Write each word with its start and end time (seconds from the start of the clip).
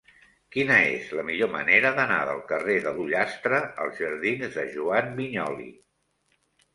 Quina 0.53 0.75
és 0.91 1.09
la 1.17 1.25
millor 1.25 1.49
manera 1.55 1.91
d'anar 1.99 2.17
del 2.29 2.41
carrer 2.51 2.77
de 2.85 2.93
l'Ullastre 2.95 3.59
als 3.83 3.99
jardins 4.05 4.57
de 4.57 4.65
Joan 4.77 5.13
Vinyoli? 5.21 5.69